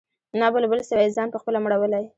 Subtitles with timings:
[0.39, 2.05] نه بلبل سوای ځان پخپله مړولای